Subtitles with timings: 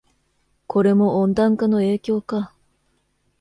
[0.65, 2.55] これも温暖化の影響か